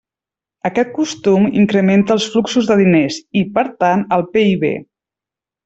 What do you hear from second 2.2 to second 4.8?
fluxos de diners i, per tant, el PIB.